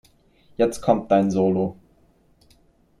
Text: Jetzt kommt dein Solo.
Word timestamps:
Jetzt 0.57 0.81
kommt 0.81 1.11
dein 1.11 1.29
Solo. 1.29 1.75